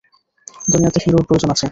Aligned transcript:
দুনিয়াতে 0.67 0.99
হিরোর 1.03 1.23
প্রয়োজন 1.27 1.49
আছে। 1.51 1.65